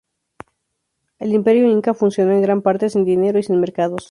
El 1.19 1.31
imperio 1.31 1.67
Inca 1.69 1.93
funcionó 1.93 2.31
en 2.31 2.41
gran 2.41 2.63
parte 2.63 2.89
sin 2.89 3.05
dinero 3.05 3.37
y 3.37 3.43
sin 3.43 3.59
mercados. 3.59 3.99